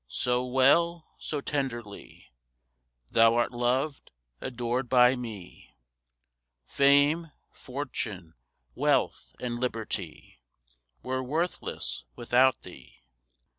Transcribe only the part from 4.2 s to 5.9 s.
adored by me,